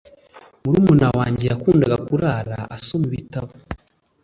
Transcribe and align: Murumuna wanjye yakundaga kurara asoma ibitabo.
Murumuna 0.63 1.07
wanjye 1.17 1.43
yakundaga 1.51 1.97
kurara 2.07 2.57
asoma 2.75 3.03
ibitabo. 3.09 3.51